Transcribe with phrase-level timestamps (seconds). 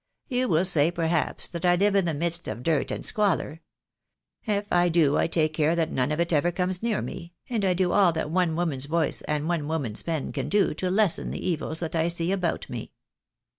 [0.29, 3.61] You will say, perhaps, that I live in the midst of dirt and squalor.
[4.47, 7.63] If I do I take care that none of it ever comes near me, and
[7.63, 11.29] I do all that one woman's voice and one woman's pen can do to lessen
[11.29, 12.93] the evils that I see about me."